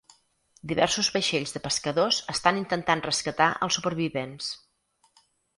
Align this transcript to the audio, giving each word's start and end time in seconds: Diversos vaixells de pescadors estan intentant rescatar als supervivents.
Diversos 0.71 1.09
vaixells 1.17 1.53
de 1.57 1.61
pescadors 1.67 2.23
estan 2.35 2.59
intentant 2.63 3.07
rescatar 3.09 3.51
als 3.67 3.79
supervivents. 3.81 4.53